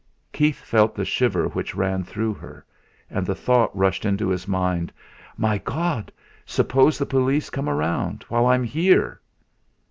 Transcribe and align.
Keith 0.33 0.57
felt 0.63 0.95
the 0.95 1.05
shiver 1.05 1.45
which 1.49 1.75
ran 1.75 2.03
through 2.03 2.33
her. 2.33 2.65
And 3.07 3.23
the 3.23 3.35
thought 3.35 3.69
rushed 3.77 4.03
into 4.03 4.29
his 4.29 4.47
mind: 4.47 4.91
'My 5.37 5.59
God! 5.59 6.11
Suppose 6.43 6.97
the 6.97 7.05
police 7.05 7.51
come 7.51 7.69
round 7.69 8.23
while 8.27 8.47
I'm 8.47 8.63
here!' 8.63 9.21